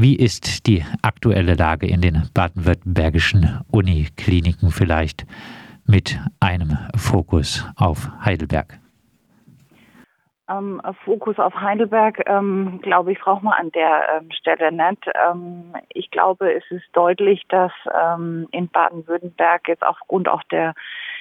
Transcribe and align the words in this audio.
wie 0.00 0.16
ist 0.16 0.66
die 0.66 0.82
aktuelle 1.02 1.54
Lage 1.54 1.86
in 1.86 2.00
den 2.00 2.22
baden-württembergischen 2.32 3.60
Unikliniken 3.70 4.70
vielleicht 4.70 5.26
mit 5.86 6.18
einem 6.40 6.78
Fokus 6.96 7.68
auf 7.76 8.08
Heidelberg? 8.24 8.78
Ähm, 10.48 10.80
Fokus 11.04 11.38
auf 11.38 11.54
Heidelberg, 11.54 12.22
ähm, 12.26 12.80
glaube 12.82 13.12
ich, 13.12 13.20
braucht 13.20 13.42
man 13.42 13.52
an 13.52 13.70
der 13.72 14.02
ähm, 14.16 14.30
Stelle 14.32 14.72
nicht. 14.72 15.06
Ähm, 15.14 15.74
ich 15.90 16.10
glaube, 16.10 16.52
es 16.54 16.64
ist 16.70 16.86
deutlich, 16.92 17.44
dass 17.48 17.72
ähm, 17.94 18.48
in 18.50 18.68
Baden-Württemberg 18.68 19.68
jetzt 19.68 19.82
aufgrund 19.82 20.28
auch 20.28 20.42
der 20.44 20.74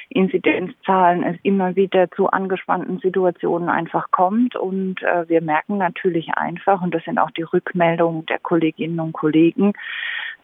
Inzidenzzahlen 0.10 1.23
es 1.23 1.38
immer 1.44 1.75
wieder 1.75 2.10
zu 2.12 2.30
angespannten 2.30 3.00
Situationen 3.00 3.70
einfach 3.70 4.10
kommt. 4.12 4.55
Und 4.55 5.02
äh, 5.04 5.30
wir 5.30 5.42
merken 5.42 5.78
natürlich 5.78 6.30
einfach, 6.34 6.82
und 6.82 6.93
das 6.93 7.04
sind 7.04 7.20
auch 7.20 7.32
die 7.32 7.43
Rückmeldungen 7.43 8.25
der 8.25 8.39
Kolleginnen 8.39 9.00
und 9.00 9.14
Kollegen, 9.14 9.74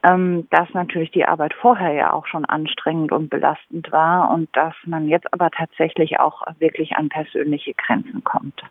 ähm, 0.04 0.48
dass 0.52 0.72
natürlich 0.74 1.12
die 1.12 1.26
Arbeit 1.26 1.54
vorher 1.54 1.94
ja 1.94 2.14
auch 2.14 2.28
schon 2.28 2.46
anstrengend 2.46 3.12
und 3.12 3.30
belastend 3.30 3.92
war 3.92 4.32
und 4.32 4.50
dass 4.56 4.76
man 4.86 5.08
jetzt 5.08 5.32
aber 5.34 5.50
tatsächlich 5.50 6.20
auch 6.20 6.44
wirklich 6.60 6.96
an 6.96 7.10
persönliche 7.10 7.74
Grenzen 7.74 8.24
kommt. 8.24 8.62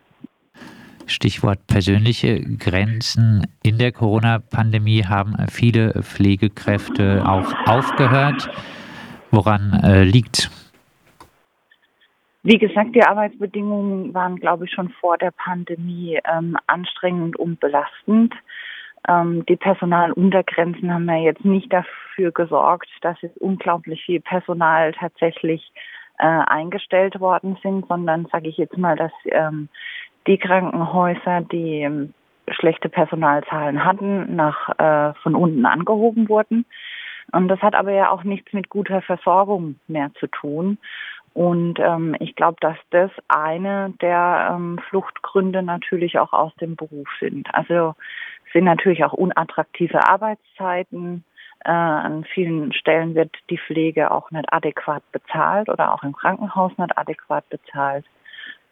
Stichwort 1.07 1.67
persönliche 1.67 2.39
Grenzen. 2.39 3.45
In 3.63 3.77
der 3.77 3.91
Corona-Pandemie 3.91 5.03
haben 5.03 5.35
viele 5.49 6.01
Pflegekräfte 6.01 7.23
auch 7.27 7.53
aufgehört. 7.67 8.49
Woran 9.29 9.81
äh, 9.83 10.03
liegt 10.03 10.49
wie 12.45 12.59
gesagt, 12.59 12.93
die 12.93 13.03
Arbeitsbedingungen 13.03 14.13
waren, 14.13 14.35
glaube 14.35 14.65
ich, 14.65 14.71
schon 14.71 14.89
vor 15.01 15.17
der 15.17 15.31
Pandemie 15.31 16.19
ähm, 16.31 16.55
anstrengend 16.67 17.37
und 17.37 17.59
belastend. 17.59 18.35
Ähm, 19.07 19.43
die 19.47 19.55
Personaluntergrenzen 19.55 20.93
haben 20.93 21.09
ja 21.09 21.17
jetzt 21.17 21.43
nicht 21.43 21.73
dafür 21.73 22.31
gesorgt, 22.31 22.87
dass 23.01 23.19
jetzt 23.21 23.39
unglaublich 23.39 24.05
viel 24.05 24.21
Personal 24.21 24.93
tatsächlich 24.93 25.71
äh, 26.19 26.25
eingestellt 26.27 27.19
worden 27.19 27.57
sind, 27.63 27.87
sondern 27.87 28.27
sage 28.31 28.49
ich 28.49 28.57
jetzt 28.57 28.77
mal, 28.77 28.95
dass 28.95 29.11
ähm, 29.25 29.67
die 30.27 30.37
Krankenhäuser, 30.37 31.41
die 31.51 31.81
ähm, 31.81 32.13
schlechte 32.49 32.89
Personalzahlen 32.89 33.83
hatten, 33.83 34.35
nach 34.35 34.69
äh, 34.77 35.15
von 35.23 35.33
unten 35.33 35.65
angehoben 35.65 36.29
wurden. 36.29 36.65
Und 37.31 37.47
das 37.47 37.59
hat 37.61 37.73
aber 37.73 37.91
ja 37.91 38.11
auch 38.11 38.23
nichts 38.23 38.53
mit 38.53 38.69
guter 38.69 39.01
Versorgung 39.01 39.79
mehr 39.87 40.11
zu 40.19 40.27
tun. 40.27 40.77
Und 41.35 41.79
ähm, 41.79 42.15
ich 42.21 42.33
glaube, 42.37 42.55
dass 42.61 42.77
das 42.91 43.11
eine 43.27 43.93
der 44.01 44.53
ähm, 44.55 44.79
Fluchtgründe 44.89 45.63
natürlich 45.63 46.17
auch 46.17 46.31
aus 46.31 46.55
dem 46.61 46.77
Beruf 46.77 47.09
sind. 47.19 47.53
Also 47.53 47.93
sind 48.53 48.63
natürlich 48.63 49.03
auch 49.03 49.11
unattraktive 49.11 50.07
Arbeitszeiten. 50.07 51.25
Äh, 51.65 51.71
an 51.71 52.23
vielen 52.23 52.71
Stellen 52.71 53.15
wird 53.15 53.35
die 53.49 53.57
Pflege 53.57 54.11
auch 54.11 54.31
nicht 54.31 54.45
adäquat 54.53 55.03
bezahlt 55.11 55.67
oder 55.67 55.93
auch 55.93 56.03
im 56.03 56.13
Krankenhaus 56.13 56.71
nicht 56.77 56.97
adäquat 56.97 57.49
bezahlt. 57.49 58.05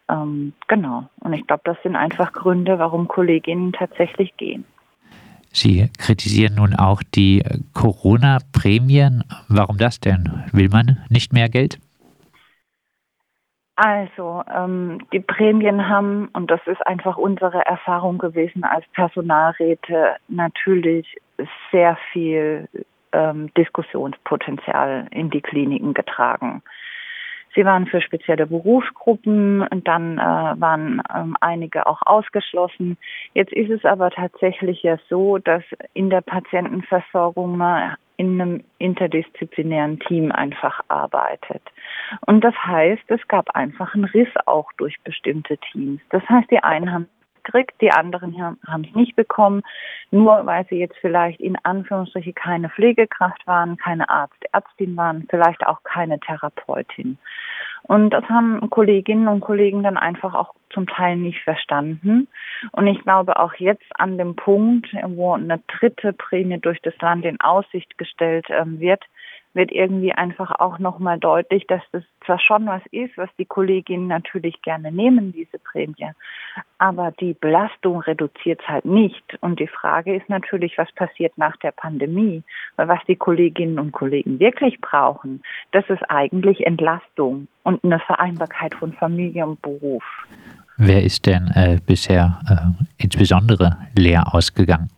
Ähm, 0.08 0.54
genau. 0.66 1.04
Und 1.20 1.34
ich 1.34 1.46
glaube, 1.46 1.64
das 1.66 1.76
sind 1.82 1.96
einfach 1.96 2.32
Gründe, 2.32 2.78
warum 2.78 3.08
Kolleginnen 3.08 3.74
tatsächlich 3.74 4.34
gehen. 4.38 4.64
Sie 5.52 5.90
kritisieren 5.98 6.54
nun 6.54 6.74
auch 6.74 7.02
die 7.14 7.44
Corona-Prämien. 7.74 9.22
Warum 9.48 9.76
das 9.76 10.00
denn? 10.00 10.44
Will 10.52 10.70
man 10.70 11.04
nicht 11.10 11.34
mehr 11.34 11.50
Geld? 11.50 11.78
Also, 13.76 14.44
ähm, 14.54 15.00
die 15.12 15.20
Prämien 15.20 15.88
haben, 15.88 16.28
und 16.32 16.50
das 16.50 16.60
ist 16.66 16.86
einfach 16.86 17.16
unsere 17.16 17.64
Erfahrung 17.66 18.18
gewesen 18.18 18.62
als 18.62 18.86
Personalräte, 18.92 20.16
natürlich 20.28 21.16
sehr 21.72 21.98
viel 22.12 22.68
ähm, 23.12 23.52
Diskussionspotenzial 23.56 25.08
in 25.10 25.30
die 25.30 25.40
Kliniken 25.40 25.92
getragen. 25.92 26.62
Sie 27.54 27.64
waren 27.64 27.86
für 27.86 28.00
spezielle 28.00 28.46
Berufsgruppen 28.46 29.62
und 29.62 29.86
dann 29.86 30.18
äh, 30.18 30.22
waren 30.22 31.02
ähm, 31.14 31.36
einige 31.40 31.86
auch 31.86 32.02
ausgeschlossen. 32.04 32.96
Jetzt 33.32 33.52
ist 33.52 33.70
es 33.70 33.84
aber 33.84 34.10
tatsächlich 34.10 34.82
ja 34.82 34.98
so, 35.08 35.38
dass 35.38 35.62
in 35.94 36.10
der 36.10 36.20
Patientenversorgung 36.20 37.56
man 37.56 37.94
in 38.16 38.40
einem 38.40 38.64
interdisziplinären 38.78 39.98
Team 40.00 40.30
einfach 40.32 40.80
arbeitet. 40.88 41.62
Und 42.26 42.42
das 42.42 42.54
heißt, 42.54 43.02
es 43.08 43.26
gab 43.28 43.54
einfach 43.54 43.94
einen 43.94 44.04
Riss 44.04 44.28
auch 44.46 44.72
durch 44.76 45.00
bestimmte 45.02 45.58
Teams. 45.58 46.00
Das 46.10 46.22
heißt, 46.28 46.50
die 46.50 46.62
einen 46.62 46.92
haben 46.92 47.08
gekriegt, 47.44 47.72
die 47.80 47.90
anderen 47.90 48.36
haben 48.66 48.84
es 48.88 48.94
nicht 48.94 49.16
bekommen, 49.16 49.62
nur 50.10 50.44
weil 50.46 50.66
sie 50.68 50.76
jetzt 50.76 50.96
vielleicht 51.00 51.40
in 51.40 51.56
Anführungsstrichen 51.62 52.34
keine 52.34 52.68
Pflegekraft 52.70 53.46
waren, 53.46 53.76
keine 53.76 54.08
Arzt, 54.08 54.42
Ärztin 54.52 54.96
waren, 54.96 55.26
vielleicht 55.30 55.66
auch 55.66 55.82
keine 55.84 56.18
Therapeutin. 56.20 57.18
Und 57.82 58.10
das 58.10 58.24
haben 58.30 58.70
Kolleginnen 58.70 59.28
und 59.28 59.40
Kollegen 59.40 59.82
dann 59.82 59.98
einfach 59.98 60.34
auch 60.34 60.54
zum 60.70 60.86
Teil 60.86 61.16
nicht 61.16 61.40
verstanden. 61.42 62.28
Und 62.72 62.86
ich 62.86 63.00
glaube 63.02 63.38
auch 63.38 63.54
jetzt 63.54 63.84
an 63.96 64.16
dem 64.16 64.34
Punkt, 64.36 64.88
wo 65.04 65.34
eine 65.34 65.60
dritte 65.78 66.14
Prämie 66.14 66.58
durch 66.58 66.80
das 66.80 66.96
Land 67.00 67.26
in 67.26 67.40
Aussicht 67.40 67.98
gestellt 67.98 68.46
ähm, 68.48 68.80
wird, 68.80 69.04
wird 69.54 69.72
irgendwie 69.72 70.12
einfach 70.12 70.50
auch 70.58 70.78
nochmal 70.78 71.18
deutlich, 71.18 71.66
dass 71.66 71.82
das 71.92 72.02
zwar 72.24 72.38
schon 72.38 72.66
was 72.66 72.82
ist, 72.90 73.16
was 73.16 73.30
die 73.38 73.44
Kolleginnen 73.44 74.06
natürlich 74.08 74.60
gerne 74.62 74.92
nehmen, 74.92 75.32
diese 75.32 75.58
Prämie, 75.58 76.10
aber 76.78 77.12
die 77.12 77.34
Belastung 77.34 78.00
reduziert 78.00 78.60
es 78.62 78.68
halt 78.68 78.84
nicht. 78.84 79.22
Und 79.40 79.60
die 79.60 79.68
Frage 79.68 80.14
ist 80.14 80.28
natürlich, 80.28 80.76
was 80.76 80.90
passiert 80.92 81.36
nach 81.38 81.56
der 81.58 81.72
Pandemie? 81.72 82.42
Weil 82.76 82.88
was 82.88 83.00
die 83.06 83.16
Kolleginnen 83.16 83.78
und 83.78 83.92
Kollegen 83.92 84.38
wirklich 84.40 84.80
brauchen, 84.80 85.42
das 85.72 85.88
ist 85.88 86.02
eigentlich 86.10 86.66
Entlastung 86.66 87.48
und 87.62 87.82
eine 87.84 88.00
Vereinbarkeit 88.00 88.74
von 88.74 88.92
Familie 88.92 89.46
und 89.46 89.62
Beruf. 89.62 90.04
Wer 90.76 91.02
ist 91.04 91.26
denn 91.26 91.48
äh, 91.54 91.78
bisher 91.86 92.40
äh, 92.48 92.84
insbesondere 93.02 93.76
leer 93.96 94.34
ausgegangen? 94.34 94.90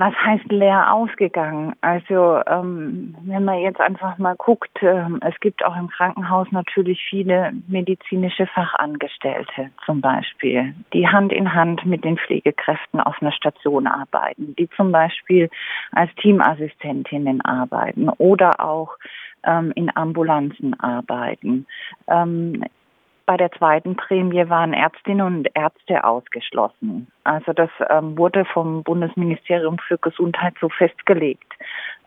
Was 0.00 0.14
heißt 0.14 0.50
leer 0.50 0.94
ausgegangen? 0.94 1.74
Also 1.82 2.40
ähm, 2.46 3.14
wenn 3.20 3.44
man 3.44 3.58
jetzt 3.58 3.82
einfach 3.82 4.16
mal 4.16 4.34
guckt, 4.34 4.82
äh, 4.82 5.04
es 5.20 5.38
gibt 5.40 5.62
auch 5.62 5.76
im 5.76 5.88
Krankenhaus 5.88 6.50
natürlich 6.52 6.98
viele 7.10 7.52
medizinische 7.68 8.46
Fachangestellte 8.46 9.68
zum 9.84 10.00
Beispiel, 10.00 10.74
die 10.94 11.06
Hand 11.06 11.34
in 11.34 11.52
Hand 11.52 11.84
mit 11.84 12.02
den 12.02 12.16
Pflegekräften 12.16 12.98
auf 12.98 13.20
einer 13.20 13.32
Station 13.32 13.86
arbeiten, 13.86 14.56
die 14.56 14.70
zum 14.70 14.90
Beispiel 14.90 15.50
als 15.92 16.10
Teamassistentinnen 16.14 17.42
arbeiten 17.42 18.08
oder 18.08 18.58
auch 18.58 18.96
ähm, 19.44 19.70
in 19.74 19.94
Ambulanzen 19.94 20.80
arbeiten. 20.80 21.66
Ähm, 22.08 22.64
bei 23.30 23.36
der 23.36 23.52
zweiten 23.52 23.94
Prämie 23.94 24.48
waren 24.48 24.72
Ärztinnen 24.72 25.24
und 25.24 25.48
Ärzte 25.54 26.02
ausgeschlossen. 26.02 27.06
Also 27.22 27.52
das 27.52 27.70
ähm, 27.88 28.18
wurde 28.18 28.44
vom 28.44 28.82
Bundesministerium 28.82 29.78
für 29.78 29.98
Gesundheit 29.98 30.54
so 30.60 30.68
festgelegt. 30.68 31.46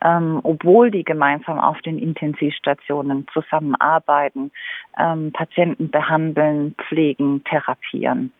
Ähm, 0.02 0.40
obwohl 0.42 0.90
die 0.90 1.02
gemeinsam 1.02 1.58
auf 1.58 1.80
den 1.80 1.98
Intensivstationen 1.98 3.26
zusammenarbeiten, 3.32 4.52
ähm, 4.98 5.32
Patienten 5.32 5.90
behandeln, 5.90 6.74
pflegen, 6.74 7.42
therapieren. 7.44 8.30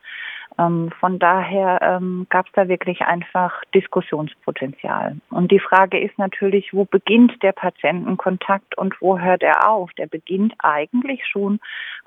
Ähm, 0.57 0.91
von 0.99 1.19
daher 1.19 1.79
ähm, 1.81 2.27
gab 2.29 2.47
es 2.47 2.51
da 2.53 2.67
wirklich 2.67 3.01
einfach 3.01 3.63
Diskussionspotenzial. 3.73 5.17
Und 5.29 5.51
die 5.51 5.59
Frage 5.59 5.99
ist 5.99 6.17
natürlich, 6.17 6.73
wo 6.73 6.85
beginnt 6.85 7.41
der 7.43 7.51
Patientenkontakt 7.51 8.77
und 8.77 8.99
wo 9.01 9.19
hört 9.19 9.43
er 9.43 9.69
auf? 9.69 9.91
Der 9.93 10.07
beginnt 10.07 10.53
eigentlich 10.59 11.25
schon 11.27 11.59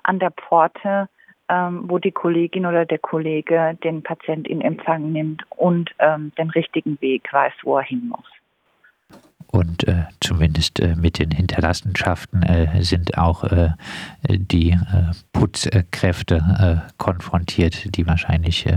an 0.03 0.19
der 0.19 0.31
Pforte, 0.31 1.09
ähm, 1.49 1.83
wo 1.87 1.99
die 1.99 2.11
Kollegin 2.11 2.65
oder 2.65 2.85
der 2.85 2.99
Kollege 2.99 3.77
den 3.83 4.03
Patient 4.03 4.47
in 4.47 4.61
Empfang 4.61 5.11
nimmt 5.11 5.43
und 5.49 5.91
ähm, 5.99 6.31
den 6.37 6.49
richtigen 6.49 6.99
Weg 7.01 7.31
weiß, 7.31 7.53
wo 7.63 7.77
er 7.77 7.83
hin 7.83 8.09
muss 8.09 8.38
und 9.51 9.87
äh, 9.87 10.03
zumindest 10.19 10.79
äh, 10.79 10.95
mit 10.95 11.17
den 11.17 11.31
Hinterlassenschaften 11.31 12.43
äh, 12.43 12.83
sind 12.83 13.17
auch 13.17 13.43
äh, 13.43 13.71
die 14.27 14.71
äh, 14.71 14.77
Putzkräfte 15.33 16.83
äh, 16.85 16.91
konfrontiert, 16.97 17.95
die 17.95 18.05
wahrscheinlich 18.05 18.67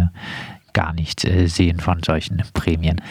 gar 0.72 0.94
nichts 0.94 1.22
sehen 1.54 1.80
von 1.80 2.02
solchen 2.02 2.42
Prämien. 2.54 3.02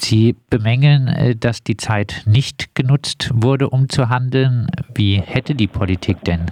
Sie 0.00 0.34
bemängeln, 0.50 1.38
dass 1.38 1.62
die 1.62 1.76
Zeit 1.76 2.22
nicht 2.26 2.74
genutzt 2.74 3.30
wurde, 3.32 3.70
um 3.70 3.88
zu 3.88 4.08
handeln. 4.08 4.66
Wie 4.92 5.20
hätte 5.20 5.54
die 5.54 5.68
Politik 5.68 6.24
denn 6.24 6.46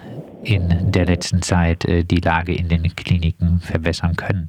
in 0.44 0.92
der 0.92 1.06
letzten 1.06 1.42
Zeit 1.42 1.84
die 1.88 2.20
Lage 2.20 2.54
in 2.54 2.68
den 2.68 2.82
Kliniken 2.94 3.58
verbessern 3.58 4.14
können? 4.14 4.48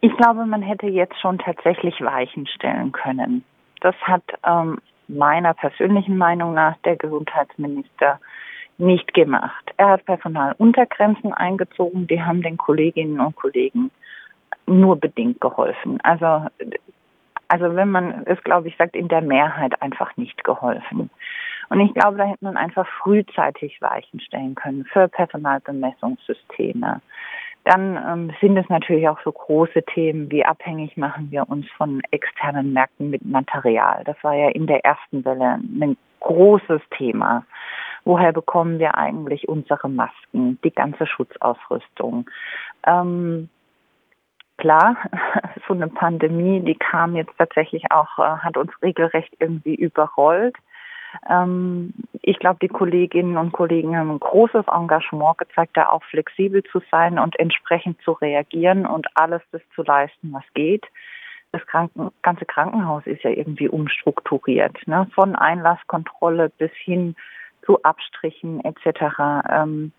Ich 0.00 0.16
glaube, 0.16 0.46
man 0.46 0.62
hätte 0.62 0.86
jetzt 0.86 1.20
schon 1.20 1.38
tatsächlich 1.38 2.00
Weichen 2.00 2.46
stellen 2.46 2.92
können. 2.92 3.44
Das 3.80 3.94
hat 4.02 4.22
ähm, 4.46 4.78
meiner 5.08 5.54
persönlichen 5.54 6.16
Meinung 6.16 6.54
nach 6.54 6.76
der 6.84 6.96
Gesundheitsminister 6.96 8.20
nicht 8.78 9.12
gemacht. 9.12 9.72
Er 9.76 9.90
hat 9.90 10.04
Personaluntergrenzen 10.06 11.34
eingezogen, 11.34 12.06
die 12.06 12.22
haben 12.22 12.42
den 12.42 12.56
Kolleginnen 12.56 13.20
und 13.20 13.36
Kollegen 13.36 13.90
nur 14.66 14.96
bedingt 14.96 15.40
geholfen. 15.40 16.00
Also, 16.02 16.46
also 17.48 17.76
wenn 17.76 17.90
man 17.90 18.24
es, 18.26 18.42
glaube 18.42 18.68
ich, 18.68 18.76
sagt, 18.76 18.96
in 18.96 19.08
der 19.08 19.20
Mehrheit 19.20 19.80
einfach 19.82 20.16
nicht 20.16 20.44
geholfen. 20.44 21.10
Und 21.68 21.80
ich 21.80 21.94
glaube, 21.94 22.16
da 22.16 22.24
hätte 22.24 22.44
man 22.44 22.56
einfach 22.56 22.86
frühzeitig 23.02 23.80
Weichen 23.80 24.20
stellen 24.20 24.54
können 24.54 24.84
für 24.86 25.08
Personalbemessungssysteme. 25.08 27.00
Dann 27.64 27.96
ähm, 27.96 28.32
sind 28.40 28.56
es 28.56 28.68
natürlich 28.68 29.08
auch 29.08 29.20
so 29.22 29.32
große 29.32 29.82
Themen, 29.82 30.30
wie 30.30 30.44
abhängig 30.44 30.96
machen 30.96 31.30
wir 31.30 31.48
uns 31.48 31.66
von 31.76 32.00
externen 32.10 32.72
Märkten 32.72 33.10
mit 33.10 33.24
Material. 33.24 34.02
Das 34.04 34.16
war 34.22 34.34
ja 34.34 34.48
in 34.48 34.66
der 34.66 34.84
ersten 34.84 35.24
Welle 35.24 35.60
ein 35.60 35.96
großes 36.20 36.80
Thema. 36.96 37.44
Woher 38.04 38.32
bekommen 38.32 38.78
wir 38.78 38.96
eigentlich 38.96 39.48
unsere 39.48 39.88
Masken, 39.88 40.58
die 40.64 40.70
ganze 40.70 41.06
Schutzausrüstung? 41.06 42.30
Ähm, 42.86 43.50
klar, 44.56 44.96
so 45.68 45.74
eine 45.74 45.88
Pandemie, 45.88 46.60
die 46.60 46.76
kam 46.76 47.14
jetzt 47.14 47.36
tatsächlich 47.36 47.90
auch, 47.90 48.18
äh, 48.18 48.38
hat 48.38 48.56
uns 48.56 48.70
regelrecht 48.82 49.34
irgendwie 49.38 49.74
überrollt. 49.74 50.56
Ähm, 51.28 51.92
ich 52.22 52.38
glaube, 52.38 52.58
die 52.62 52.68
Kolleginnen 52.68 53.36
und 53.36 53.52
Kollegen 53.52 53.96
haben 53.96 54.10
ein 54.10 54.20
großes 54.20 54.66
Engagement 54.68 55.38
gezeigt, 55.38 55.76
da 55.76 55.88
auch 55.88 56.02
flexibel 56.04 56.62
zu 56.64 56.80
sein 56.90 57.18
und 57.18 57.38
entsprechend 57.38 58.00
zu 58.02 58.12
reagieren 58.12 58.86
und 58.86 59.06
alles 59.14 59.42
das 59.52 59.62
zu 59.74 59.82
leisten, 59.82 60.32
was 60.32 60.44
geht. 60.54 60.84
Das 61.52 61.66
Kranken 61.66 62.10
ganze 62.22 62.44
Krankenhaus 62.44 63.04
ist 63.06 63.24
ja 63.24 63.30
irgendwie 63.30 63.68
umstrukturiert, 63.68 64.86
ne? 64.86 65.08
von 65.14 65.34
Einlasskontrolle 65.34 66.50
bis 66.58 66.70
hin 66.84 67.16
zu 67.64 67.82
Abstrichen 67.82 68.64
etc. 68.64 69.44
Ähm, 69.50 69.92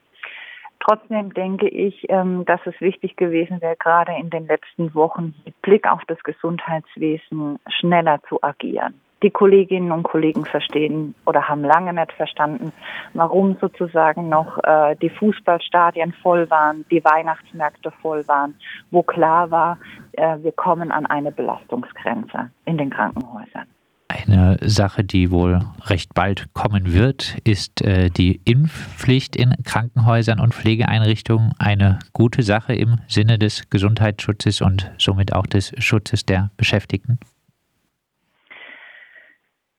Trotzdem 0.81 1.31
denke 1.33 1.67
ich, 1.67 2.09
ähm, 2.09 2.43
dass 2.45 2.59
es 2.65 2.73
wichtig 2.81 3.15
gewesen 3.15 3.61
wäre, 3.61 3.75
gerade 3.75 4.13
in 4.13 4.31
den 4.31 4.47
letzten 4.47 4.93
Wochen 4.95 5.35
mit 5.45 5.61
Blick 5.61 5.87
auf 5.87 6.01
das 6.07 6.21
Gesundheitswesen 6.23 7.59
schneller 7.69 8.19
zu 8.27 8.41
agieren. 8.41 8.99
Die 9.23 9.29
Kolleginnen 9.29 9.91
und 9.91 10.03
Kollegen 10.03 10.45
verstehen 10.45 11.13
oder 11.25 11.47
haben 11.47 11.63
lange 11.63 11.93
nicht 11.93 12.11
verstanden, 12.13 12.71
warum 13.13 13.55
sozusagen 13.61 14.29
noch 14.29 14.57
äh, 14.63 14.95
die 14.95 15.09
Fußballstadien 15.09 16.13
voll 16.23 16.49
waren, 16.49 16.85
die 16.89 17.03
Weihnachtsmärkte 17.03 17.91
voll 18.01 18.27
waren, 18.27 18.55
wo 18.89 19.03
klar 19.03 19.51
war, 19.51 19.77
äh, 20.13 20.37
wir 20.41 20.51
kommen 20.51 20.91
an 20.91 21.05
eine 21.05 21.31
Belastungsgrenze 21.31 22.49
in 22.65 22.77
den 22.77 22.89
Krankenhäusern. 22.89 23.67
Eine 24.11 24.57
Sache, 24.61 25.05
die 25.05 25.31
wohl 25.31 25.61
recht 25.85 26.13
bald 26.13 26.53
kommen 26.53 26.91
wird, 26.91 27.37
ist 27.45 27.81
äh, 27.81 28.09
die 28.09 28.41
Impfpflicht 28.43 29.37
in 29.37 29.55
Krankenhäusern 29.63 30.41
und 30.41 30.53
Pflegeeinrichtungen. 30.53 31.53
Eine 31.59 31.99
gute 32.11 32.43
Sache 32.43 32.73
im 32.73 32.97
Sinne 33.07 33.39
des 33.39 33.69
Gesundheitsschutzes 33.69 34.61
und 34.61 34.91
somit 34.97 35.33
auch 35.33 35.45
des 35.45 35.73
Schutzes 35.77 36.25
der 36.25 36.51
Beschäftigten? 36.57 37.19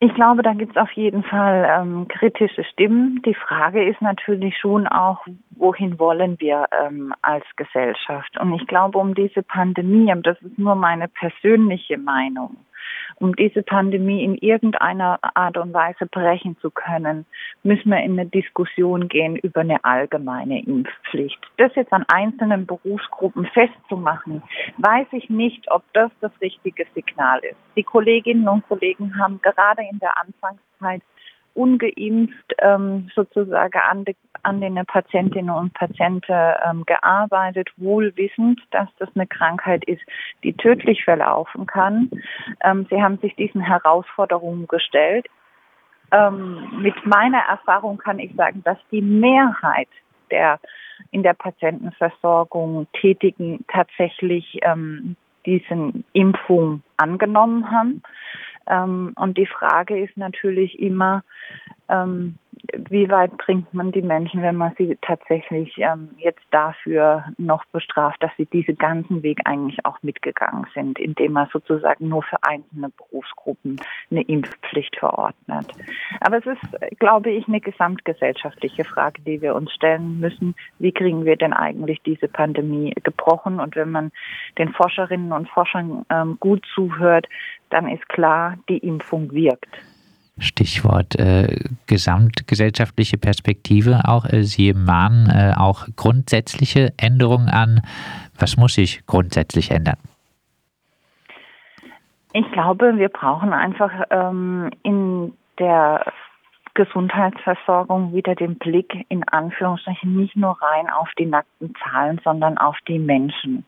Ich 0.04 0.12
glaube, 0.14 0.42
da 0.42 0.52
gibt 0.52 0.76
es 0.76 0.82
auf 0.82 0.90
jeden 0.94 1.22
Fall 1.22 1.64
ähm, 1.70 2.08
kritische 2.08 2.64
Stimmen. 2.64 3.22
Die 3.24 3.36
Frage 3.36 3.88
ist 3.88 4.02
natürlich 4.02 4.58
schon 4.58 4.88
auch, 4.88 5.24
wohin 5.52 5.96
wollen 6.00 6.40
wir 6.40 6.66
ähm, 6.72 7.14
als 7.22 7.44
Gesellschaft? 7.54 8.36
Und 8.40 8.52
ich 8.54 8.66
glaube, 8.66 8.98
um 8.98 9.14
diese 9.14 9.44
Pandemie, 9.44 10.12
und 10.12 10.26
das 10.26 10.42
ist 10.42 10.58
nur 10.58 10.74
meine 10.74 11.06
persönliche 11.06 11.98
Meinung, 11.98 12.56
um 13.16 13.34
diese 13.36 13.62
Pandemie 13.62 14.24
in 14.24 14.36
irgendeiner 14.36 15.18
Art 15.34 15.56
und 15.56 15.72
Weise 15.72 16.06
brechen 16.06 16.56
zu 16.60 16.70
können, 16.70 17.26
müssen 17.62 17.90
wir 17.90 18.02
in 18.02 18.18
eine 18.18 18.26
Diskussion 18.26 19.08
gehen 19.08 19.36
über 19.36 19.60
eine 19.60 19.84
allgemeine 19.84 20.62
Impfpflicht. 20.64 21.38
Das 21.56 21.74
jetzt 21.74 21.92
an 21.92 22.04
einzelnen 22.08 22.66
Berufsgruppen 22.66 23.46
festzumachen, 23.46 24.42
weiß 24.78 25.06
ich 25.12 25.30
nicht, 25.30 25.70
ob 25.70 25.82
das 25.92 26.10
das 26.20 26.32
richtige 26.40 26.86
Signal 26.94 27.40
ist. 27.40 27.56
Die 27.76 27.82
Kolleginnen 27.82 28.48
und 28.48 28.66
Kollegen 28.68 29.18
haben 29.18 29.40
gerade 29.42 29.82
in 29.90 29.98
der 29.98 30.18
Anfangszeit 30.18 31.02
ungeimpft 31.54 32.54
ähm, 32.58 33.10
sozusagen 33.14 33.78
an, 33.78 34.04
die, 34.04 34.16
an 34.42 34.60
den 34.60 34.74
Patientinnen 34.86 35.54
und 35.54 35.74
Patienten 35.74 36.54
ähm, 36.64 36.84
gearbeitet, 36.86 37.70
wohl 37.76 38.16
wissend, 38.16 38.60
dass 38.70 38.88
das 38.98 39.08
eine 39.14 39.26
Krankheit 39.26 39.84
ist, 39.84 40.02
die 40.42 40.52
tödlich 40.54 41.04
verlaufen 41.04 41.66
kann. 41.66 42.10
Ähm, 42.62 42.86
sie 42.90 43.02
haben 43.02 43.18
sich 43.18 43.34
diesen 43.36 43.60
Herausforderungen 43.60 44.66
gestellt. 44.68 45.26
Ähm, 46.10 46.82
mit 46.82 46.94
meiner 47.06 47.40
Erfahrung 47.40 47.98
kann 47.98 48.18
ich 48.18 48.34
sagen, 48.34 48.62
dass 48.64 48.78
die 48.90 49.02
Mehrheit 49.02 49.88
der 50.30 50.58
in 51.10 51.22
der 51.22 51.34
Patientenversorgung 51.34 52.86
Tätigen 52.92 53.64
tatsächlich 53.68 54.58
ähm, 54.62 55.16
diesen 55.46 56.04
Impfung 56.12 56.82
angenommen 56.96 57.70
haben. 57.70 58.02
Ähm, 58.66 59.12
und 59.16 59.38
die 59.38 59.46
Frage 59.46 60.02
ist 60.02 60.16
natürlich 60.16 60.78
immer, 60.78 61.24
ähm, 61.92 62.38
wie 62.88 63.10
weit 63.10 63.36
bringt 63.38 63.72
man 63.74 63.92
die 63.92 64.02
Menschen, 64.02 64.42
wenn 64.42 64.56
man 64.56 64.72
sie 64.78 64.96
tatsächlich 65.02 65.76
ähm, 65.78 66.10
jetzt 66.18 66.42
dafür 66.50 67.24
noch 67.36 67.64
bestraft, 67.66 68.22
dass 68.22 68.30
sie 68.36 68.46
diesen 68.46 68.76
ganzen 68.76 69.22
Weg 69.22 69.40
eigentlich 69.44 69.84
auch 69.84 70.02
mitgegangen 70.02 70.66
sind, 70.74 70.98
indem 70.98 71.32
man 71.32 71.48
sozusagen 71.52 72.08
nur 72.08 72.22
für 72.22 72.42
einzelne 72.42 72.90
Berufsgruppen 72.90 73.80
eine 74.10 74.22
Impfpflicht 74.22 74.96
verordnet. 74.96 75.72
Aber 76.20 76.38
es 76.38 76.46
ist, 76.46 76.98
glaube 76.98 77.30
ich, 77.30 77.46
eine 77.48 77.60
gesamtgesellschaftliche 77.60 78.84
Frage, 78.84 79.20
die 79.22 79.42
wir 79.42 79.54
uns 79.54 79.72
stellen 79.72 80.20
müssen. 80.20 80.54
Wie 80.78 80.92
kriegen 80.92 81.24
wir 81.24 81.36
denn 81.36 81.52
eigentlich 81.52 82.00
diese 82.02 82.28
Pandemie 82.28 82.94
gebrochen? 83.02 83.60
Und 83.60 83.76
wenn 83.76 83.90
man 83.90 84.12
den 84.58 84.72
Forscherinnen 84.72 85.32
und 85.32 85.48
Forschern 85.48 86.06
ähm, 86.10 86.36
gut 86.40 86.64
zuhört, 86.74 87.28
dann 87.70 87.88
ist 87.88 88.08
klar, 88.08 88.56
die 88.68 88.78
Impfung 88.78 89.32
wirkt. 89.32 89.91
Stichwort 90.38 91.18
äh, 91.18 91.64
gesamtgesellschaftliche 91.86 93.18
Perspektive 93.18 94.00
auch. 94.04 94.24
Äh, 94.24 94.44
Sie 94.44 94.72
mahnen 94.72 95.28
äh, 95.28 95.54
auch 95.56 95.86
grundsätzliche 95.96 96.92
Änderungen 96.96 97.48
an. 97.48 97.82
Was 98.38 98.56
muss 98.56 98.74
sich 98.74 99.06
grundsätzlich 99.06 99.70
ändern? 99.70 99.98
Ich 102.32 102.50
glaube, 102.52 102.96
wir 102.96 103.10
brauchen 103.10 103.52
einfach 103.52 103.92
ähm, 104.10 104.70
in 104.82 105.34
der 105.58 106.06
Gesundheitsversorgung 106.74 108.14
wieder 108.14 108.34
den 108.34 108.56
Blick 108.56 109.04
in 109.10 109.28
Anführungsstrichen 109.28 110.16
nicht 110.16 110.36
nur 110.36 110.56
rein 110.62 110.88
auf 110.88 111.08
die 111.18 111.26
nackten 111.26 111.74
Zahlen, 111.82 112.18
sondern 112.24 112.56
auf 112.56 112.76
die 112.88 112.98
Menschen. 112.98 113.66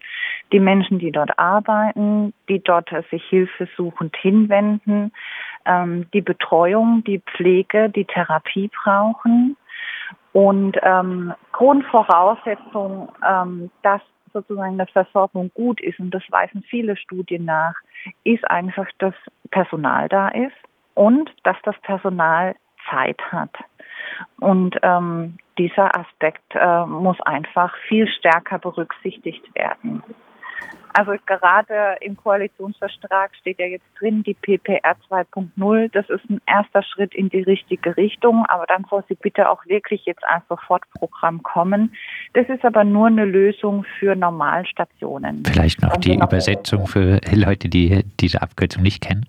Die 0.52 0.60
Menschen, 0.60 0.98
die 0.98 1.12
dort 1.12 1.38
arbeiten, 1.38 2.32
die 2.48 2.60
dort 2.60 2.88
sich 3.10 3.22
hilfesuchend 3.24 4.16
hinwenden, 4.16 5.12
ähm, 5.66 6.06
die 6.12 6.20
Betreuung, 6.20 7.02
die 7.04 7.20
Pflege, 7.20 7.90
die 7.90 8.04
Therapie 8.04 8.70
brauchen. 8.82 9.56
Und 10.32 10.76
ähm, 10.82 11.32
Grundvoraussetzung, 11.52 13.12
ähm, 13.26 13.70
dass 13.82 14.00
sozusagen 14.32 14.80
eine 14.80 14.86
Versorgung 14.86 15.50
gut 15.54 15.80
ist, 15.80 16.00
und 16.00 16.10
das 16.10 16.24
weisen 16.30 16.64
viele 16.68 16.96
Studien 16.96 17.44
nach, 17.44 17.74
ist 18.24 18.48
einfach, 18.50 18.86
dass 18.98 19.14
Personal 19.50 20.08
da 20.08 20.28
ist 20.28 20.56
und 20.94 21.30
dass 21.44 21.56
das 21.62 21.76
Personal 21.82 22.56
Zeit 22.90 23.20
hat. 23.30 23.54
Und 24.40 24.76
ähm, 24.82 25.38
dieser 25.56 25.96
Aspekt 25.96 26.54
äh, 26.54 26.84
muss 26.86 27.20
einfach 27.20 27.74
viel 27.88 28.08
stärker 28.08 28.58
berücksichtigt 28.58 29.54
werden. 29.54 30.02
Also 30.94 31.12
gerade 31.26 31.96
im 32.00 32.16
Koalitionsvertrag 32.16 33.34
steht 33.34 33.58
ja 33.58 33.66
jetzt 33.66 33.84
drin, 33.98 34.22
die 34.22 34.34
PPR 34.34 34.94
2.0, 35.10 35.90
das 35.92 36.08
ist 36.08 36.30
ein 36.30 36.40
erster 36.46 36.84
Schritt 36.84 37.14
in 37.16 37.28
die 37.28 37.42
richtige 37.42 37.96
Richtung, 37.96 38.46
aber 38.46 38.64
dann 38.66 38.86
soll 38.88 39.02
sie 39.08 39.16
bitte 39.16 39.50
auch 39.50 39.66
wirklich 39.66 40.04
jetzt 40.04 40.24
als 40.24 40.44
Sofortprogramm 40.48 41.42
kommen. 41.42 41.92
Das 42.34 42.48
ist 42.48 42.64
aber 42.64 42.84
nur 42.84 43.08
eine 43.08 43.24
Lösung 43.24 43.84
für 43.98 44.14
Normalstationen. 44.14 45.42
Vielleicht 45.44 45.82
noch 45.82 45.96
die 45.96 46.16
noch 46.16 46.28
Übersetzung 46.28 46.86
für 46.86 47.20
Leute, 47.32 47.68
die 47.68 48.04
diese 48.20 48.40
Abkürzung 48.40 48.84
nicht 48.84 49.02
kennen. 49.02 49.26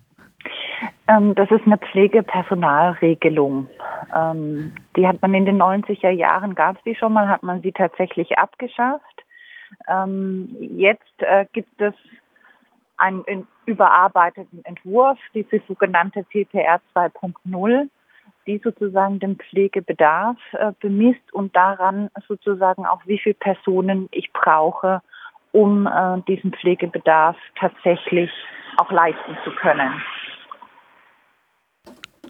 Ähm, 1.07 1.35
das 1.35 1.49
ist 1.51 1.65
eine 1.65 1.77
Pflegepersonalregelung. 1.77 3.67
Ähm, 4.15 4.73
die 4.95 5.07
hat 5.07 5.21
man 5.21 5.33
in 5.33 5.45
den 5.45 5.61
90er 5.61 6.09
Jahren, 6.09 6.55
gab 6.55 6.77
es 6.77 6.83
die 6.83 6.95
schon 6.95 7.13
mal, 7.13 7.27
hat 7.27 7.43
man 7.43 7.61
sie 7.61 7.71
tatsächlich 7.71 8.37
abgeschafft. 8.37 9.14
Ähm, 9.87 10.55
jetzt 10.59 11.19
äh, 11.19 11.45
gibt 11.53 11.81
es 11.81 11.93
einen 12.97 13.47
überarbeiteten 13.65 14.63
Entwurf, 14.63 15.17
diese 15.33 15.61
sogenannte 15.67 16.25
CPR 16.31 16.79
2.0, 16.95 17.89
die 18.47 18.61
sozusagen 18.63 19.19
den 19.19 19.37
Pflegebedarf 19.37 20.37
äh, 20.53 20.71
bemisst 20.79 21.33
und 21.33 21.55
daran 21.55 22.09
sozusagen 22.27 22.85
auch, 22.85 23.01
wie 23.05 23.19
viele 23.19 23.35
Personen 23.35 24.07
ich 24.11 24.31
brauche, 24.33 25.01
um 25.51 25.87
äh, 25.87 26.21
diesen 26.27 26.53
Pflegebedarf 26.53 27.37
tatsächlich 27.59 28.31
auch 28.77 28.91
leisten 28.91 29.37
zu 29.43 29.51
können. 29.51 30.01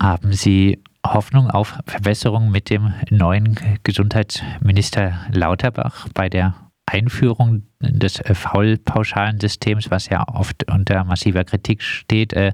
Haben 0.02 0.32
Sie 0.34 0.84
Hoffnung 1.06 1.50
auf 1.50 1.78
Verbesserung 1.86 2.52
mit 2.52 2.70
dem 2.70 2.94
neuen 3.10 3.56
Gesundheitsminister 3.84 5.14
Lauterbach 5.32 6.08
bei 6.14 6.30
der 6.30 6.56
Einführung 6.96 7.64
des 7.80 8.22
faulpauschalen 8.34 9.40
Systems, 9.40 9.92
was 9.92 10.10
ja 10.10 10.24
oft 10.34 10.72
unter 10.72 11.04
massiver 11.04 11.44
Kritik 11.44 11.82
steht, 11.82 12.34
äh, 12.34 12.54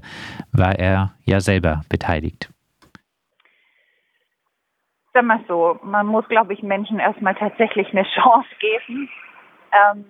war 0.52 0.78
er 0.78 1.12
ja 1.24 1.40
selber 1.40 1.82
beteiligt. 1.88 2.50
Sag 5.14 5.24
mal 5.24 5.40
so, 5.46 5.78
man 5.84 6.06
muss, 6.06 6.26
glaube 6.28 6.54
ich, 6.54 6.62
Menschen 6.62 6.98
erstmal 6.98 7.34
tatsächlich 7.34 7.88
eine 7.92 8.04
Chance 8.14 8.48
geben. 8.58 9.08
Ähm, 9.72 10.04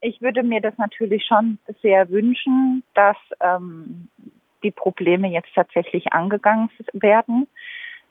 ich 0.00 0.20
würde 0.20 0.42
mir 0.42 0.60
das 0.60 0.76
natürlich 0.78 1.24
schon 1.26 1.58
sehr 1.82 2.08
wünschen, 2.10 2.82
dass 2.94 3.16
ähm, 3.40 4.08
die 4.62 4.70
Probleme 4.70 5.28
jetzt 5.28 5.54
tatsächlich 5.54 6.12
angegangen 6.12 6.70
werden. 6.94 7.46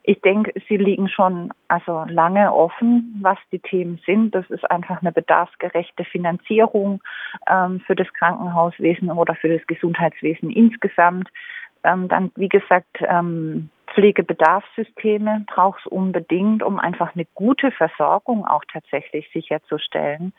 Ich 0.08 0.20
denke, 0.20 0.52
sie 0.68 0.76
liegen 0.76 1.08
schon 1.08 1.52
also 1.66 2.04
lange 2.08 2.54
offen, 2.54 3.18
was 3.22 3.38
die 3.50 3.58
Themen 3.58 4.00
sind. 4.06 4.36
Das 4.36 4.48
ist 4.50 4.70
einfach 4.70 5.02
eine 5.02 5.10
bedarfsgerechte 5.10 6.04
Finanzierung 6.04 7.02
ähm, 7.50 7.80
für 7.80 7.96
das 7.96 8.06
Krankenhauswesen 8.12 9.10
oder 9.10 9.34
für 9.34 9.48
das 9.48 9.66
Gesundheitswesen 9.66 10.50
insgesamt. 10.50 11.28
Ähm, 11.82 12.06
dann, 12.06 12.30
wie 12.36 12.48
gesagt, 12.48 12.98
ähm, 13.00 13.68
Pflegebedarfssysteme 13.94 15.44
braucht 15.52 15.80
es 15.80 15.86
unbedingt, 15.86 16.62
um 16.62 16.78
einfach 16.78 17.16
eine 17.16 17.26
gute 17.34 17.72
Versorgung 17.72 18.46
auch 18.46 18.62
tatsächlich 18.72 19.28
sicherzustellen. 19.32 20.32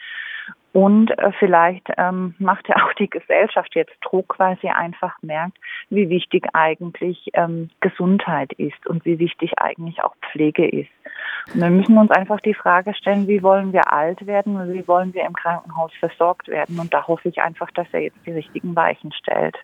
Und 0.77 1.09
äh, 1.17 1.31
vielleicht 1.39 1.89
ähm, 1.97 2.35
macht 2.37 2.67
ja 2.67 2.75
auch 2.75 2.93
die 2.93 3.09
Gesellschaft 3.09 3.73
jetzt 3.73 3.95
Druck, 4.01 4.35
weil 4.37 4.59
sie 4.61 4.69
einfach 4.69 5.15
merkt, 5.23 5.57
wie 5.89 6.07
wichtig 6.07 6.45
eigentlich 6.53 7.31
ähm, 7.33 7.71
Gesundheit 7.79 8.53
ist 8.53 8.85
und 8.85 9.03
wie 9.03 9.17
wichtig 9.17 9.57
eigentlich 9.57 10.03
auch 10.03 10.13
Pflege 10.31 10.69
ist. 10.69 10.91
Und 11.51 11.61
wir 11.61 11.71
müssen 11.71 11.97
uns 11.97 12.11
einfach 12.11 12.41
die 12.41 12.53
Frage 12.53 12.93
stellen, 12.93 13.27
wie 13.27 13.41
wollen 13.41 13.73
wir 13.73 13.91
alt 13.91 14.27
werden 14.27 14.55
und 14.55 14.71
wie 14.71 14.87
wollen 14.87 15.15
wir 15.15 15.25
im 15.25 15.33
Krankenhaus 15.33 15.91
versorgt 15.99 16.47
werden. 16.47 16.79
Und 16.79 16.93
da 16.93 17.07
hoffe 17.07 17.27
ich 17.27 17.41
einfach, 17.41 17.71
dass 17.71 17.87
er 17.91 18.01
jetzt 18.01 18.19
die 18.27 18.33
richtigen 18.33 18.75
Weichen 18.75 19.11
stellt. 19.13 19.57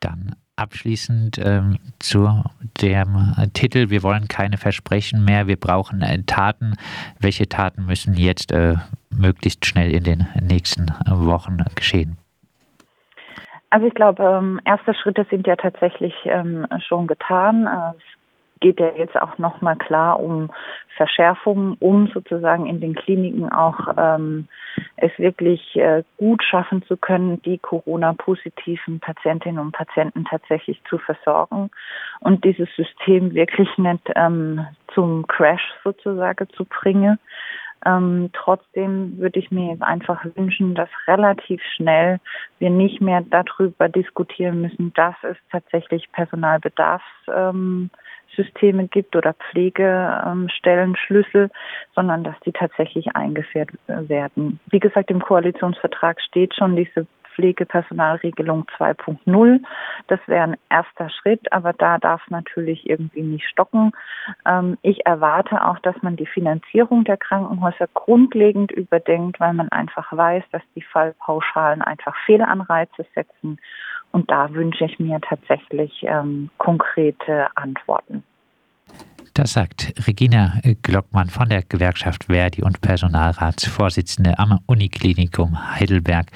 Dann 0.00 0.34
abschließend 0.56 1.38
ähm, 1.38 1.78
zu 1.98 2.42
dem 2.80 3.34
äh, 3.38 3.48
Titel 3.48 3.90
Wir 3.90 4.02
wollen 4.02 4.28
keine 4.28 4.56
Versprechen 4.56 5.24
mehr, 5.24 5.46
wir 5.46 5.56
brauchen 5.56 6.02
äh, 6.02 6.22
Taten. 6.24 6.74
Welche 7.20 7.48
Taten 7.48 7.86
müssen 7.86 8.14
jetzt 8.14 8.52
äh, 8.52 8.74
möglichst 9.10 9.64
schnell 9.66 9.92
in 9.92 10.04
den 10.04 10.26
nächsten 10.40 10.86
Wochen 11.06 11.58
geschehen? 11.74 12.18
Also 13.70 13.86
ich 13.86 13.94
glaube, 13.94 14.22
ähm, 14.22 14.60
erste 14.64 14.94
Schritte 14.94 15.26
sind 15.30 15.46
ja 15.46 15.56
tatsächlich 15.56 16.14
ähm, 16.24 16.66
schon 16.86 17.06
getan. 17.06 17.66
Es 17.66 18.02
geht 18.60 18.80
ja 18.80 18.90
jetzt 18.96 19.16
auch 19.16 19.38
nochmal 19.38 19.76
klar 19.76 20.20
um 20.20 20.50
Verschärfungen, 20.96 21.76
um 21.78 22.08
sozusagen 22.08 22.66
in 22.66 22.80
den 22.80 22.94
Kliniken 22.94 23.50
auch 23.52 23.94
ähm, 23.96 24.48
es 24.96 25.10
wirklich 25.18 25.76
äh, 25.76 26.02
gut 26.16 26.42
schaffen 26.42 26.82
zu 26.84 26.96
können, 26.96 27.40
die 27.42 27.58
Corona-positiven 27.58 29.00
Patientinnen 29.00 29.58
und 29.58 29.72
Patienten 29.72 30.24
tatsächlich 30.24 30.80
zu 30.88 30.98
versorgen 30.98 31.70
und 32.20 32.44
dieses 32.44 32.68
System 32.76 33.34
wirklich 33.34 33.68
nicht 33.76 34.10
ähm, 34.14 34.66
zum 34.94 35.26
Crash 35.26 35.74
sozusagen 35.84 36.48
zu 36.50 36.64
bringen. 36.64 37.18
Ähm, 37.84 38.30
trotzdem 38.32 39.18
würde 39.18 39.38
ich 39.38 39.50
mir 39.50 39.72
jetzt 39.72 39.82
einfach 39.82 40.24
wünschen, 40.34 40.74
dass 40.74 40.88
relativ 41.06 41.62
schnell 41.76 42.18
wir 42.58 42.70
nicht 42.70 43.00
mehr 43.00 43.22
darüber 43.30 43.88
diskutieren 43.88 44.62
müssen, 44.62 44.92
dass 44.94 45.14
es 45.22 45.36
tatsächlich 45.52 46.10
Personalbedarfs 46.12 47.04
ähm, 47.32 47.90
Systeme 48.36 48.88
gibt 48.88 49.16
oder 49.16 49.34
Pflegestellenschlüssel, 49.50 51.44
ähm, 51.44 51.50
sondern 51.94 52.24
dass 52.24 52.38
die 52.44 52.52
tatsächlich 52.52 53.16
eingeführt 53.16 53.70
werden. 53.86 54.60
Wie 54.70 54.80
gesagt, 54.80 55.10
im 55.10 55.20
Koalitionsvertrag 55.20 56.20
steht 56.20 56.54
schon 56.54 56.76
diese 56.76 57.06
Pflegepersonalregelung 57.36 58.66
2.0. 58.78 59.60
Das 60.08 60.18
wäre 60.26 60.42
ein 60.44 60.56
erster 60.70 61.10
Schritt, 61.10 61.52
aber 61.52 61.72
da 61.72 61.98
darf 61.98 62.22
natürlich 62.30 62.88
irgendwie 62.88 63.22
nicht 63.22 63.46
stocken. 63.48 63.92
Ähm, 64.46 64.78
ich 64.82 65.06
erwarte 65.06 65.64
auch, 65.64 65.78
dass 65.80 65.94
man 66.02 66.16
die 66.16 66.26
Finanzierung 66.26 67.04
der 67.04 67.18
Krankenhäuser 67.18 67.88
grundlegend 67.94 68.72
überdenkt, 68.72 69.38
weil 69.38 69.52
man 69.52 69.68
einfach 69.68 70.10
weiß, 70.12 70.44
dass 70.50 70.62
die 70.74 70.82
Fallpauschalen 70.82 71.82
einfach 71.82 72.16
Fehlanreize 72.24 73.06
setzen 73.14 73.58
und 74.16 74.30
da 74.30 74.50
wünsche 74.54 74.86
ich 74.86 74.98
mir 74.98 75.20
tatsächlich 75.20 75.92
ähm, 76.04 76.48
konkrete 76.56 77.48
Antworten. 77.54 78.24
Das 79.34 79.52
sagt 79.52 79.92
Regina 80.08 80.54
Glockmann 80.80 81.28
von 81.28 81.50
der 81.50 81.62
Gewerkschaft 81.62 82.24
Verdi 82.24 82.62
und 82.62 82.80
Personalratsvorsitzende 82.80 84.38
am 84.38 84.58
Uniklinikum 84.64 85.74
Heidelberg. 85.74 86.28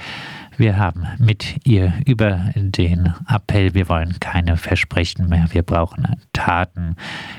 Wir 0.58 0.76
haben 0.76 1.06
mit 1.18 1.66
ihr 1.66 1.94
über 2.04 2.50
den 2.54 3.14
Appell, 3.26 3.72
wir 3.72 3.88
wollen 3.88 4.20
keine 4.20 4.58
Versprechen 4.58 5.30
mehr, 5.30 5.46
wir 5.52 5.62
brauchen 5.62 6.06
Taten 6.34 6.96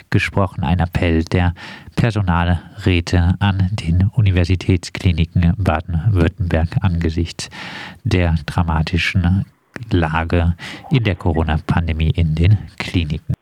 gesprochen. 0.10 0.64
Ein 0.64 0.80
Appell 0.80 1.24
der 1.24 1.54
Personalräte 1.96 3.36
an 3.38 3.70
den 3.74 4.10
Universitätskliniken 4.16 5.54
Baden-Württemberg 5.60 6.78
angesichts 6.82 7.52
der 8.04 8.38
dramatischen 8.48 9.46
Lage 9.92 10.56
in 10.90 11.04
der 11.04 11.16
Corona-Pandemie 11.16 12.12
in 12.12 12.36
den 12.36 12.58
Kliniken. 12.78 13.34